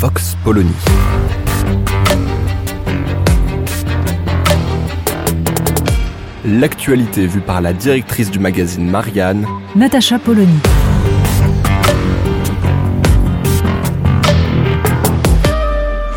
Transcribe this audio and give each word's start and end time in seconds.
Vox 0.00 0.36
Polony. 0.44 0.70
L'actualité 6.44 7.26
vue 7.26 7.40
par 7.40 7.60
la 7.60 7.72
directrice 7.72 8.30
du 8.30 8.38
magazine 8.38 8.88
Marianne, 8.88 9.44
Natacha 9.74 10.20
Polony. 10.20 10.60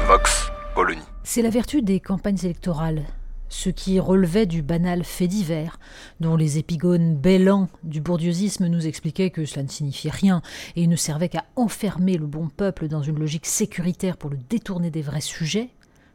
Vox 0.08 0.52
Polony. 0.76 1.02
C'est 1.24 1.42
la 1.42 1.50
vertu 1.50 1.82
des 1.82 2.00
campagnes 2.00 2.38
électorales. 2.44 3.02
Ce 3.52 3.70
qui 3.70 4.00
relevait 4.00 4.46
du 4.46 4.62
banal 4.62 5.04
fait 5.04 5.28
divers, 5.28 5.78
dont 6.22 6.38
les 6.38 6.58
épigones 6.58 7.18
bêlants 7.18 7.68
du 7.84 8.00
bourdieusisme 8.00 8.68
nous 8.68 8.88
expliquaient 8.88 9.30
que 9.30 9.44
cela 9.44 9.64
ne 9.64 9.68
signifiait 9.68 10.10
rien 10.10 10.42
et 10.78 10.88
ne 10.88 10.96
servait 10.96 11.28
qu'à 11.28 11.44
enfermer 11.58 12.18
le 12.18 12.28
bon 12.28 12.48
peuple 12.48 12.88
dans 12.88 13.04
une 13.04 13.20
logique 13.20 13.46
sécuritaire 13.46 14.16
pour 14.16 14.30
le 14.30 14.38
détourner 14.38 14.90
des 14.90 15.02
vrais 15.02 15.20
sujets, 15.20 15.70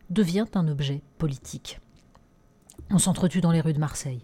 devient 0.08 0.46
un 0.54 0.66
objet 0.66 1.02
politique. 1.18 1.78
On 2.88 2.98
s'entretue 2.98 3.42
dans 3.42 3.52
les 3.52 3.60
rues 3.60 3.74
de 3.74 3.80
Marseille. 3.80 4.22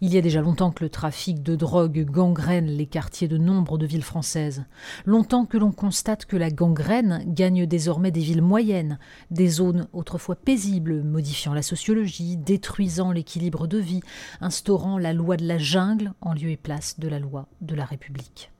Il 0.00 0.12
y 0.12 0.18
a 0.18 0.20
déjà 0.20 0.40
longtemps 0.40 0.70
que 0.70 0.84
le 0.84 0.90
trafic 0.90 1.42
de 1.42 1.56
drogue 1.56 2.04
gangrène 2.04 2.66
les 2.66 2.86
quartiers 2.86 3.28
de 3.28 3.38
nombre 3.38 3.78
de 3.78 3.86
villes 3.86 4.02
françaises. 4.02 4.64
Longtemps 5.06 5.46
que 5.46 5.58
l'on 5.58 5.72
constate 5.72 6.26
que 6.26 6.36
la 6.36 6.50
gangrène 6.50 7.24
gagne 7.26 7.66
désormais 7.66 8.10
des 8.10 8.20
villes 8.20 8.42
moyennes, 8.42 8.98
des 9.30 9.48
zones 9.48 9.88
autrefois 9.92 10.36
paisibles, 10.36 11.02
modifiant 11.02 11.54
la 11.54 11.62
sociologie, 11.62 12.36
détruisant 12.36 13.12
l'équilibre 13.12 13.66
de 13.66 13.78
vie, 13.78 14.00
instaurant 14.40 14.98
la 14.98 15.12
loi 15.12 15.36
de 15.36 15.46
la 15.46 15.58
jungle 15.58 16.12
en 16.20 16.32
lieu 16.32 16.50
et 16.50 16.56
place 16.56 16.98
de 16.98 17.08
la 17.08 17.18
loi 17.18 17.48
de 17.60 17.74
la 17.74 17.84
République. 17.84 18.50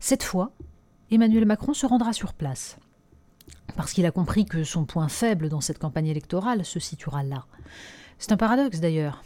Cette 0.00 0.22
fois, 0.22 0.52
Emmanuel 1.10 1.46
Macron 1.46 1.72
se 1.72 1.86
rendra 1.86 2.12
sur 2.12 2.34
place 2.34 2.76
parce 3.76 3.92
qu'il 3.92 4.06
a 4.06 4.10
compris 4.10 4.44
que 4.44 4.64
son 4.64 4.84
point 4.84 5.08
faible 5.08 5.48
dans 5.48 5.60
cette 5.60 5.78
campagne 5.78 6.06
électorale 6.06 6.64
se 6.64 6.80
situera 6.80 7.22
là. 7.22 7.46
C'est 8.18 8.32
un 8.32 8.36
paradoxe 8.36 8.80
d'ailleurs 8.80 9.22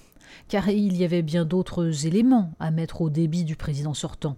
car 0.49 0.69
il 0.69 0.97
y 0.97 1.05
avait 1.05 1.23
bien 1.23 1.45
d'autres 1.45 2.07
éléments 2.07 2.53
à 2.61 2.71
mettre 2.71 3.01
au 3.01 3.11
débit 3.11 3.45
du 3.45 3.57
président 3.57 3.95
sortant. 3.95 4.37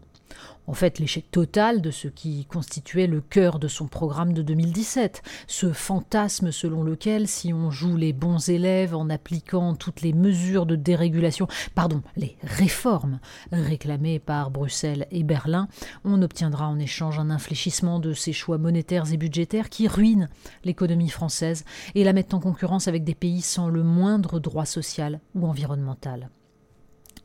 En 0.69 0.75
fait, 0.75 1.01
l'échec 1.01 1.29
total 1.31 1.83
de 1.83 1.91
ce 1.91 2.07
qui 2.07 2.45
constituait 2.45 3.09
le 3.09 3.21
cœur 3.21 3.59
de 3.59 3.67
son 3.67 3.89
programme 3.89 4.33
de 4.33 4.43
2017, 4.43 5.23
ce 5.49 5.73
fantasme 5.73 6.53
selon 6.53 6.85
lequel, 6.85 7.27
si 7.27 7.53
on 7.53 7.71
joue 7.71 7.97
les 7.97 8.13
bons 8.13 8.49
élèves 8.49 8.95
en 8.95 9.11
appliquant 9.11 9.75
toutes 9.75 10.03
les 10.03 10.13
mesures 10.13 10.65
de 10.65 10.77
dérégulation, 10.77 11.49
pardon, 11.75 12.01
les 12.17 12.37
réformes 12.43 13.19
réclamées 13.51 14.21
par 14.21 14.53
Bruxelles 14.53 15.07
et 15.11 15.25
Berlin, 15.25 15.67
on 16.05 16.23
obtiendra 16.23 16.69
en 16.69 16.79
échange 16.79 17.19
un 17.19 17.31
infléchissement 17.31 17.99
de 17.99 18.13
ces 18.13 18.33
choix 18.33 18.59
monétaires 18.59 19.13
et 19.13 19.17
budgétaires 19.17 19.69
qui 19.69 19.89
ruinent 19.89 20.29
l'économie 20.65 21.11
française 21.11 21.65
et 21.97 22.05
la 22.05 22.13
mettent 22.13 22.35
en 22.35 22.41
concurrence 22.41 22.87
avec 22.87 23.03
des 23.03 23.17
pays 23.17 23.43
sans 23.43 23.69
le 23.69 23.83
moindre 23.83 24.39
droit 24.39 24.67
social 24.67 25.21
ou 25.35 25.47
environnemental. 25.47 26.31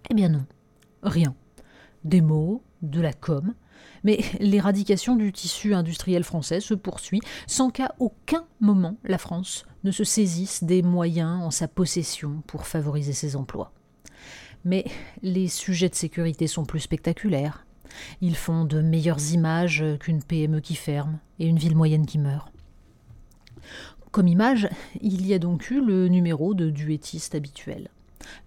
Eh 0.09 0.13
bien 0.15 0.29
non, 0.29 0.45
rien. 1.03 1.35
Des 2.03 2.21
mots, 2.21 2.63
de 2.81 3.01
la 3.01 3.13
com, 3.13 3.53
mais 4.03 4.19
l'éradication 4.39 5.15
du 5.15 5.31
tissu 5.31 5.73
industriel 5.73 6.23
français 6.23 6.59
se 6.59 6.73
poursuit 6.73 7.21
sans 7.47 7.69
qu'à 7.69 7.93
aucun 7.99 8.45
moment 8.59 8.97
la 9.03 9.17
France 9.17 9.65
ne 9.83 9.91
se 9.91 10.03
saisisse 10.03 10.63
des 10.63 10.81
moyens 10.81 11.41
en 11.43 11.51
sa 11.51 11.67
possession 11.67 12.43
pour 12.47 12.65
favoriser 12.65 13.13
ses 13.13 13.35
emplois. 13.35 13.71
Mais 14.65 14.85
les 15.21 15.47
sujets 15.47 15.89
de 15.89 15.95
sécurité 15.95 16.47
sont 16.47 16.65
plus 16.65 16.81
spectaculaires. 16.81 17.65
Ils 18.21 18.35
font 18.35 18.65
de 18.65 18.81
meilleures 18.81 19.31
images 19.31 19.83
qu'une 19.99 20.21
PME 20.21 20.59
qui 20.59 20.75
ferme 20.75 21.19
et 21.39 21.47
une 21.47 21.57
ville 21.57 21.75
moyenne 21.75 22.05
qui 22.05 22.17
meurt. 22.17 22.51
Comme 24.11 24.27
image, 24.27 24.69
il 25.01 25.25
y 25.25 25.33
a 25.33 25.39
donc 25.39 25.69
eu 25.69 25.83
le 25.83 26.07
numéro 26.07 26.53
de 26.53 26.69
duettiste 26.69 27.35
habituel. 27.35 27.89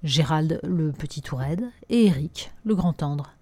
Gérald 0.03 0.61
le 0.63 0.93
petit 0.93 1.23
Tourette 1.23 1.63
et 1.89 2.07
Éric 2.07 2.53
le 2.65 2.75
grand 2.75 2.93
tendre. 2.93 3.33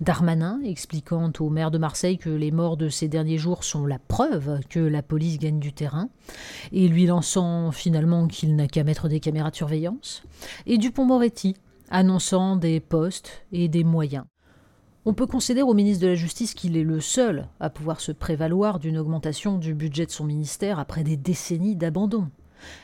Darmanin 0.00 0.60
expliquant 0.64 1.32
au 1.40 1.50
maire 1.50 1.70
de 1.70 1.78
Marseille 1.78 2.18
que 2.18 2.30
les 2.30 2.50
morts 2.50 2.76
de 2.76 2.88
ces 2.88 3.08
derniers 3.08 3.38
jours 3.38 3.64
sont 3.64 3.86
la 3.86 3.98
preuve 3.98 4.60
que 4.68 4.80
la 4.80 5.02
police 5.02 5.38
gagne 5.38 5.58
du 5.58 5.72
terrain, 5.72 6.08
et 6.72 6.88
lui 6.88 7.06
lançant 7.06 7.70
finalement 7.72 8.26
qu'il 8.26 8.56
n'a 8.56 8.68
qu'à 8.68 8.84
mettre 8.84 9.08
des 9.08 9.20
caméras 9.20 9.50
de 9.50 9.56
surveillance, 9.56 10.22
et 10.66 10.78
Dupont-Moretti 10.78 11.54
annonçant 11.90 12.56
des 12.56 12.80
postes 12.80 13.44
et 13.52 13.68
des 13.68 13.84
moyens. 13.84 14.24
On 15.04 15.14
peut 15.14 15.26
concéder 15.26 15.62
au 15.62 15.74
ministre 15.74 16.02
de 16.04 16.08
la 16.08 16.14
Justice 16.14 16.54
qu'il 16.54 16.76
est 16.76 16.84
le 16.84 17.00
seul 17.00 17.48
à 17.58 17.70
pouvoir 17.70 18.00
se 18.00 18.12
prévaloir 18.12 18.78
d'une 18.78 18.98
augmentation 18.98 19.58
du 19.58 19.74
budget 19.74 20.06
de 20.06 20.12
son 20.12 20.24
ministère 20.24 20.78
après 20.78 21.02
des 21.02 21.16
décennies 21.16 21.74
d'abandon. 21.74 22.28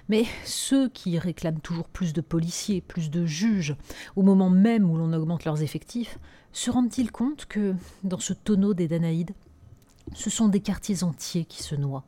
Mais 0.08 0.24
ceux 0.44 0.88
qui 0.88 1.18
réclament 1.18 1.60
toujours 1.60 1.88
plus 1.88 2.12
de 2.12 2.20
policiers, 2.20 2.80
plus 2.80 3.10
de 3.10 3.26
juges, 3.26 3.76
au 4.16 4.22
moment 4.22 4.50
même 4.50 4.90
où 4.90 4.96
l'on 4.96 5.12
augmente 5.12 5.44
leurs 5.44 5.62
effectifs, 5.62 6.18
se 6.52 6.70
rendent-ils 6.70 7.12
compte 7.12 7.46
que, 7.46 7.74
dans 8.04 8.18
ce 8.18 8.32
tonneau 8.32 8.74
des 8.74 8.88
Danaïdes, 8.88 9.32
ce 10.14 10.30
sont 10.30 10.48
des 10.48 10.60
quartiers 10.60 11.04
entiers 11.04 11.44
qui 11.44 11.62
se 11.62 11.74
noient, 11.74 12.04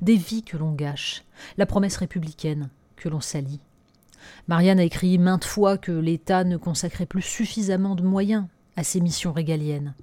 des 0.00 0.16
vies 0.16 0.42
que 0.42 0.56
l'on 0.56 0.72
gâche, 0.72 1.24
la 1.56 1.66
promesse 1.66 1.96
républicaine 1.96 2.68
que 2.96 3.08
l'on 3.08 3.20
salit 3.20 3.60
Marianne 4.48 4.80
a 4.80 4.84
écrit 4.84 5.18
maintes 5.18 5.44
fois 5.44 5.78
que 5.78 5.92
l'État 5.92 6.44
ne 6.44 6.56
consacrait 6.56 7.06
plus 7.06 7.22
suffisamment 7.22 7.94
de 7.94 8.02
moyens 8.02 8.46
à 8.76 8.84
ses 8.84 9.00
missions 9.00 9.32
régaliennes. 9.32 9.94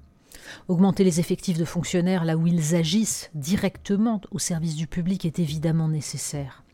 Augmenter 0.67 1.03
les 1.03 1.19
effectifs 1.19 1.57
de 1.57 1.65
fonctionnaires 1.65 2.25
là 2.25 2.37
où 2.37 2.47
ils 2.47 2.75
agissent 2.75 3.29
directement 3.33 4.21
au 4.31 4.39
service 4.39 4.75
du 4.75 4.87
public 4.87 5.25
est 5.25 5.39
évidemment 5.39 5.87
nécessaire. 5.87 6.64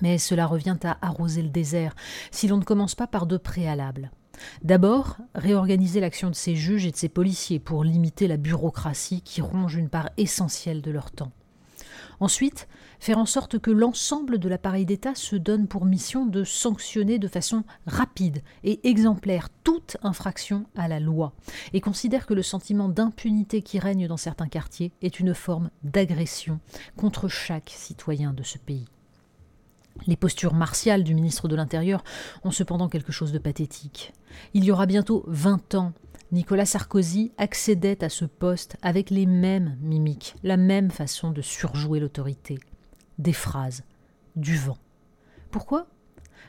Mais 0.00 0.18
cela 0.18 0.46
revient 0.46 0.76
à 0.84 0.98
arroser 1.02 1.42
le 1.42 1.48
désert 1.48 1.94
si 2.30 2.48
l'on 2.48 2.58
ne 2.58 2.64
commence 2.64 2.94
pas 2.94 3.06
par 3.06 3.26
deux 3.26 3.38
préalables. 3.38 4.10
D'abord, 4.62 5.16
réorganiser 5.34 6.00
l'action 6.00 6.30
de 6.30 6.34
ces 6.34 6.54
juges 6.54 6.86
et 6.86 6.92
de 6.92 6.96
ces 6.96 7.08
policiers 7.08 7.58
pour 7.58 7.84
limiter 7.84 8.28
la 8.28 8.36
bureaucratie 8.36 9.22
qui 9.22 9.40
ronge 9.40 9.74
une 9.74 9.88
part 9.88 10.10
essentielle 10.16 10.82
de 10.82 10.90
leur 10.90 11.10
temps. 11.10 11.32
Ensuite, 12.20 12.66
faire 12.98 13.18
en 13.18 13.26
sorte 13.26 13.60
que 13.60 13.70
l'ensemble 13.70 14.38
de 14.38 14.48
l'appareil 14.48 14.84
d'État 14.84 15.14
se 15.14 15.36
donne 15.36 15.68
pour 15.68 15.84
mission 15.84 16.26
de 16.26 16.42
sanctionner 16.42 17.18
de 17.20 17.28
façon 17.28 17.62
rapide 17.86 18.42
et 18.64 18.88
exemplaire 18.88 19.48
toute 19.62 19.96
infraction 20.02 20.66
à 20.76 20.88
la 20.88 20.98
loi, 20.98 21.32
et 21.72 21.80
considère 21.80 22.26
que 22.26 22.34
le 22.34 22.42
sentiment 22.42 22.88
d'impunité 22.88 23.62
qui 23.62 23.78
règne 23.78 24.08
dans 24.08 24.16
certains 24.16 24.48
quartiers 24.48 24.92
est 25.00 25.20
une 25.20 25.34
forme 25.34 25.70
d'agression 25.84 26.58
contre 26.96 27.28
chaque 27.28 27.72
citoyen 27.74 28.32
de 28.32 28.42
ce 28.42 28.58
pays. 28.58 28.86
Les 30.06 30.16
postures 30.16 30.54
martiales 30.54 31.04
du 31.04 31.14
ministre 31.14 31.48
de 31.48 31.56
l'Intérieur 31.56 32.04
ont 32.44 32.50
cependant 32.50 32.88
quelque 32.88 33.12
chose 33.12 33.32
de 33.32 33.38
pathétique. 33.38 34.12
Il 34.54 34.64
y 34.64 34.70
aura 34.70 34.86
bientôt 34.86 35.24
vingt 35.26 35.74
ans, 35.74 35.92
Nicolas 36.30 36.66
Sarkozy 36.66 37.32
accédait 37.38 38.04
à 38.04 38.08
ce 38.08 38.26
poste 38.26 38.76
avec 38.82 39.08
les 39.10 39.26
mêmes 39.26 39.78
mimiques, 39.80 40.34
la 40.42 40.58
même 40.58 40.90
façon 40.90 41.30
de 41.30 41.40
surjouer 41.40 42.00
l'autorité. 42.00 42.58
Des 43.18 43.32
phrases, 43.32 43.82
du 44.36 44.56
vent. 44.56 44.76
Pourquoi 45.50 45.86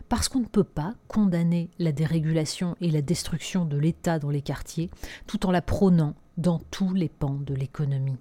parce 0.07 0.30
qu'on 0.30 0.39
ne 0.39 0.45
peut 0.45 0.63
pas 0.63 0.95
condamner 1.07 1.69
la 1.80 1.91
dérégulation 1.91 2.75
et 2.81 2.91
la 2.91 3.01
destruction 3.01 3.65
de 3.65 3.77
l'État 3.77 4.19
dans 4.19 4.30
les 4.30 4.41
quartiers 4.41 4.89
tout 5.27 5.45
en 5.45 5.51
la 5.51 5.62
prônant 5.62 6.15
dans 6.38 6.59
tous 6.71 6.94
les 6.94 7.09
pans 7.09 7.39
de 7.45 7.53
l'économie. 7.53 8.18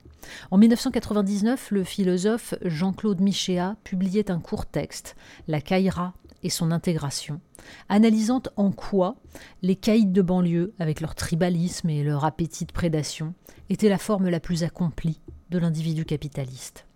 En 0.51 0.59
1999, 0.59 1.71
le 1.71 1.85
philosophe 1.85 2.55
Jean-Claude 2.63 3.21
Michéa 3.21 3.77
publiait 3.85 4.31
un 4.31 4.41
court 4.41 4.67
texte, 4.67 5.15
La 5.47 5.61
Caïra 5.61 6.15
et 6.43 6.51
son 6.51 6.71
intégration, 6.71 7.41
analysant 7.89 8.43
en 8.57 8.73
quoi 8.73 9.17
les 9.63 9.77
caïds 9.77 10.07
de 10.07 10.23
banlieue, 10.23 10.75
avec 10.79 11.01
leur 11.01 11.15
tribalisme 11.15 11.91
et 11.91 12.03
leur 12.03 12.25
appétit 12.25 12.65
de 12.65 12.73
prédation, 12.73 13.35
étaient 13.71 13.89
la 13.89 13.99
forme 13.99 14.29
la 14.29 14.41
plus 14.41 14.65
accomplie 14.65 15.21
de 15.51 15.59
l'individu 15.59 16.05
capitaliste. 16.05 16.88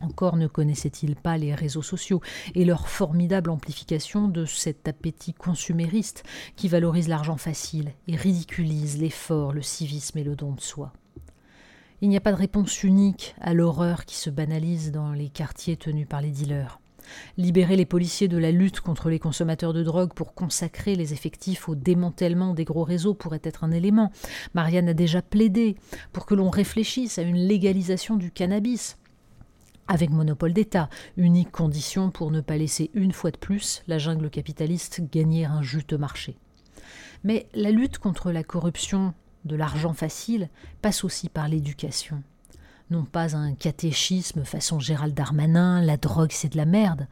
Encore 0.00 0.36
ne 0.36 0.46
connaissait-il 0.46 1.16
pas 1.16 1.38
les 1.38 1.54
réseaux 1.54 1.82
sociaux 1.82 2.20
et 2.54 2.64
leur 2.64 2.88
formidable 2.88 3.50
amplification 3.50 4.28
de 4.28 4.44
cet 4.44 4.86
appétit 4.86 5.34
consumériste 5.34 6.22
qui 6.56 6.68
valorise 6.68 7.08
l'argent 7.08 7.36
facile 7.36 7.92
et 8.06 8.14
ridiculise 8.14 8.98
l'effort, 8.98 9.52
le 9.52 9.62
civisme 9.62 10.18
et 10.18 10.24
le 10.24 10.36
don 10.36 10.52
de 10.52 10.60
soi. 10.60 10.92
Il 12.00 12.08
n'y 12.08 12.16
a 12.16 12.20
pas 12.20 12.30
de 12.30 12.36
réponse 12.36 12.84
unique 12.84 13.34
à 13.40 13.54
l'horreur 13.54 14.04
qui 14.04 14.14
se 14.14 14.30
banalise 14.30 14.92
dans 14.92 15.12
les 15.12 15.28
quartiers 15.28 15.76
tenus 15.76 16.06
par 16.06 16.20
les 16.20 16.30
dealers. 16.30 16.78
Libérer 17.36 17.74
les 17.74 17.86
policiers 17.86 18.28
de 18.28 18.38
la 18.38 18.52
lutte 18.52 18.80
contre 18.80 19.08
les 19.08 19.18
consommateurs 19.18 19.72
de 19.72 19.82
drogue 19.82 20.12
pour 20.12 20.34
consacrer 20.34 20.94
les 20.94 21.12
effectifs 21.12 21.68
au 21.68 21.74
démantèlement 21.74 22.54
des 22.54 22.64
gros 22.64 22.84
réseaux 22.84 23.14
pourrait 23.14 23.40
être 23.42 23.64
un 23.64 23.72
élément. 23.72 24.12
Marianne 24.54 24.90
a 24.90 24.94
déjà 24.94 25.22
plaidé 25.22 25.76
pour 26.12 26.26
que 26.26 26.34
l'on 26.34 26.50
réfléchisse 26.50 27.18
à 27.18 27.22
une 27.22 27.36
légalisation 27.36 28.16
du 28.16 28.30
cannabis 28.30 28.96
avec 29.88 30.10
monopole 30.10 30.52
d'État, 30.52 30.88
unique 31.16 31.50
condition 31.50 32.10
pour 32.10 32.30
ne 32.30 32.40
pas 32.40 32.56
laisser 32.56 32.90
une 32.94 33.12
fois 33.12 33.30
de 33.30 33.38
plus 33.38 33.82
la 33.88 33.98
jungle 33.98 34.30
capitaliste 34.30 35.00
gagner 35.10 35.46
un 35.46 35.62
juteux 35.62 35.98
marché. 35.98 36.36
Mais 37.24 37.48
la 37.54 37.70
lutte 37.70 37.98
contre 37.98 38.30
la 38.30 38.44
corruption 38.44 39.14
de 39.44 39.56
l'argent 39.56 39.94
facile 39.94 40.48
passe 40.82 41.04
aussi 41.04 41.28
par 41.28 41.48
l'éducation. 41.48 42.22
Non 42.90 43.04
pas 43.04 43.36
un 43.36 43.54
catéchisme 43.54 44.44
façon 44.44 44.80
Gérald 44.80 45.14
Darmanin, 45.14 45.82
la 45.82 45.98
drogue 45.98 46.32
c'est 46.32 46.52
de 46.52 46.56
la 46.56 46.64
merde, 46.64 47.06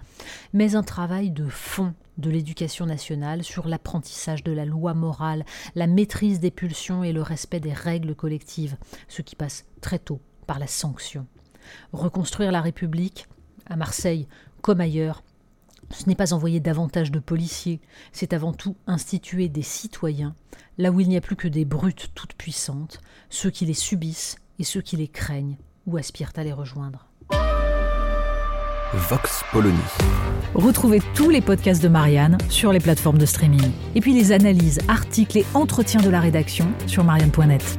mais 0.55 0.75
un 0.75 0.83
travail 0.83 1.31
de 1.31 1.47
fond 1.49 1.93
de 2.17 2.31
l'éducation 2.31 2.87
nationale 2.87 3.45
sur 3.45 3.69
l'apprentissage 3.69 4.43
de 4.43 4.53
la 4.53 4.65
loi 4.65 4.95
morale, 4.95 5.45
la 5.75 5.87
maîtrise 5.87 6.41
des 6.41 6.51
pulsions 6.51 7.05
et 7.05 7.13
le 7.13 7.21
respect 7.21 7.61
des 7.61 7.75
règles 7.75 8.15
collectives, 8.15 8.77
ce 9.09 9.21
qui 9.21 9.37
passe 9.37 9.67
très 9.83 9.99
tôt 9.99 10.21
par 10.47 10.59
la 10.59 10.67
sanction. 10.67 11.27
Reconstruire 11.93 12.53
la 12.53 12.61
République, 12.61 13.27
à 13.69 13.77
Marseille 13.77 14.27
comme 14.63 14.81
ailleurs, 14.81 15.23
ce 15.91 16.09
n'est 16.09 16.15
pas 16.15 16.33
envoyer 16.33 16.61
davantage 16.61 17.13
de 17.13 17.19
policiers, 17.19 17.81
c'est 18.13 18.33
avant 18.33 18.53
tout 18.53 18.77
instituer 18.87 19.49
des 19.49 19.63
citoyens, 19.63 20.35
là 20.79 20.91
où 20.91 21.01
il 21.01 21.09
n'y 21.09 21.17
a 21.17 21.21
plus 21.21 21.37
que 21.37 21.49
des 21.49 21.65
brutes 21.65 22.11
toutes 22.15 22.35
puissantes, 22.35 23.01
ceux 23.31 23.51
qui 23.51 23.67
les 23.67 23.75
subissent 23.75 24.37
et 24.59 24.65
ceux 24.65 24.81
qui 24.81 24.97
les 24.97 25.09
craignent 25.09 25.57
ou 25.87 25.97
aspirent 25.97 26.33
à 26.37 26.43
les 26.43 26.53
rejoindre. 26.53 27.07
Vox 28.95 29.43
Polony. 29.53 29.77
Retrouvez 30.55 31.03
tous 31.15 31.29
les 31.29 31.41
podcasts 31.41 31.83
de 31.83 31.89
Marianne 31.89 32.39
sur 32.49 32.73
les 32.73 32.81
plateformes 32.81 33.19
de 33.19 33.27
streaming. 33.27 33.71
Et 33.95 34.01
puis 34.01 34.15
les 34.15 34.33
analyses, 34.33 34.81
articles 34.89 35.39
et 35.39 35.47
entretiens 35.55 36.01
de 36.01 36.09
la 36.09 36.21
rédaction 36.21 36.67
sur 36.87 37.05
marianne.net. 37.05 37.79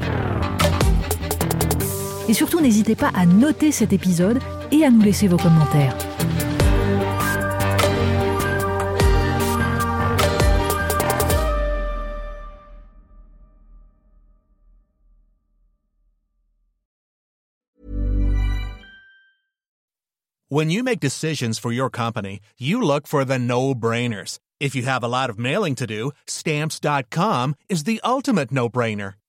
Et 2.27 2.33
surtout, 2.33 2.59
n'hésitez 2.59 2.95
pas 2.95 3.11
à 3.13 3.25
noter 3.25 3.71
cet 3.71 3.93
épisode 3.93 4.39
et 4.71 4.83
à 4.83 4.89
nous 4.89 5.01
laisser 5.01 5.27
vos 5.27 5.37
commentaires. 5.37 5.95
When 20.49 20.71
you 20.71 20.81
make 20.81 21.01
decisions 21.01 21.59
for 21.59 21.73
your 21.73 21.89
company, 21.89 22.39
you 22.57 22.81
look 22.81 23.05
for 23.05 23.25
the 23.25 23.37
no-brainers. 23.37 24.39
If 24.61 24.75
you 24.75 24.83
have 24.83 25.03
a 25.03 25.07
lot 25.09 25.29
of 25.29 25.37
mailing 25.37 25.75
to 25.75 25.85
do, 25.85 26.11
stamps.com 26.25 27.55
is 27.69 27.83
the 27.83 27.99
ultimate 28.03 28.51
no-brainer. 28.51 29.15